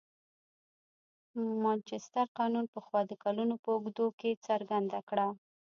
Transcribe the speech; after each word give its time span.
مانچستر 1.63 2.25
قانون 2.37 2.65
پخوا 2.73 3.01
د 3.07 3.11
کلونو 3.23 3.55
په 3.63 3.69
اوږدو 3.75 4.07
کې 4.19 4.41
څرګنده 4.47 4.99
کړه. 5.09 5.27